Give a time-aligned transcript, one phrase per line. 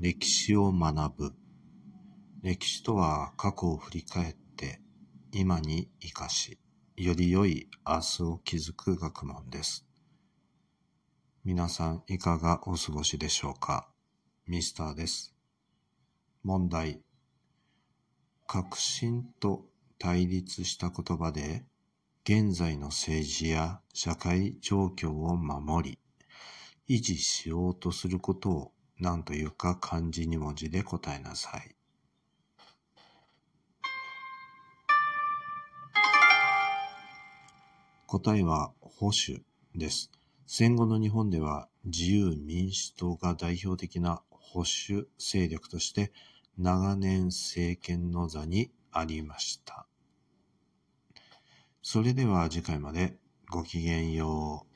[0.00, 1.34] 歴史を学ぶ。
[2.42, 4.80] 歴史とは過去を振り返って
[5.30, 6.58] 今に生かし、
[6.96, 9.86] より良い明日を築く学問です。
[11.44, 13.88] 皆さんいかがお過ごしでしょうか？
[14.48, 15.32] ミスターです。
[16.42, 17.00] 問題。
[18.48, 19.64] 革新と
[19.98, 21.64] 対立した言葉で
[22.24, 25.92] 現在の政治や社会状況を守
[26.88, 31.74] り、維持しようとすることを何というか漢字二文字で答えなさい。
[38.06, 39.42] 答えは保守
[39.74, 40.10] です。
[40.46, 46.12] 戦後の日本では自由民主党が代表的な保守勢力として
[46.56, 49.86] 長年政権の座にありました。
[51.82, 53.16] それでは次回まで
[53.50, 54.73] ごきげんよう。